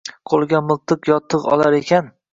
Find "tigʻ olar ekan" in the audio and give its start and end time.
1.35-2.09